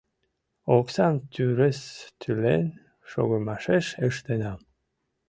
[0.77, 1.79] Оксам тӱрыс
[2.19, 2.65] тӱлен
[3.09, 4.59] шогымашеш ыштенам.